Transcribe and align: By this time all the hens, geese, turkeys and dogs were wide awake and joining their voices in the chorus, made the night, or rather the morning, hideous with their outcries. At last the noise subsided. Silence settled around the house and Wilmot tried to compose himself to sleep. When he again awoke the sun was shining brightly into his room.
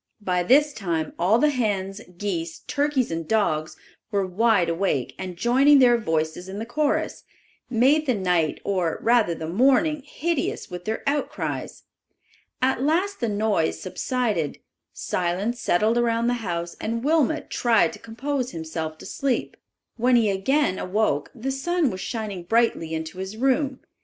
By 0.21 0.41
this 0.41 0.73
time 0.73 1.13
all 1.19 1.37
the 1.37 1.51
hens, 1.51 2.01
geese, 2.17 2.61
turkeys 2.65 3.11
and 3.11 3.27
dogs 3.27 3.77
were 4.09 4.25
wide 4.25 4.67
awake 4.67 5.13
and 5.19 5.37
joining 5.37 5.77
their 5.77 5.95
voices 5.99 6.49
in 6.49 6.57
the 6.57 6.65
chorus, 6.65 7.23
made 7.69 8.07
the 8.07 8.15
night, 8.15 8.59
or 8.63 8.97
rather 9.03 9.35
the 9.35 9.45
morning, 9.47 10.01
hideous 10.03 10.71
with 10.71 10.85
their 10.85 11.03
outcries. 11.05 11.83
At 12.63 12.81
last 12.81 13.19
the 13.19 13.29
noise 13.29 13.79
subsided. 13.79 14.57
Silence 14.91 15.59
settled 15.61 15.99
around 15.99 16.25
the 16.25 16.33
house 16.41 16.75
and 16.81 17.03
Wilmot 17.03 17.51
tried 17.51 17.93
to 17.93 17.99
compose 17.99 18.49
himself 18.49 18.97
to 18.97 19.05
sleep. 19.05 19.55
When 19.97 20.15
he 20.15 20.31
again 20.31 20.79
awoke 20.79 21.29
the 21.35 21.51
sun 21.51 21.91
was 21.91 22.01
shining 22.01 22.41
brightly 22.45 22.95
into 22.95 23.19
his 23.19 23.37
room. 23.37 23.81